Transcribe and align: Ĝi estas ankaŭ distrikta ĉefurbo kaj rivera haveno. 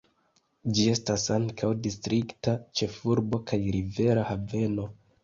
Ĝi 0.77 0.85
estas 0.93 1.25
ankaŭ 1.35 1.69
distrikta 1.87 2.55
ĉefurbo 2.81 3.41
kaj 3.53 3.61
rivera 3.77 4.25
haveno. 4.31 4.89